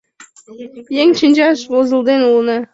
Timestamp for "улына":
2.29-2.57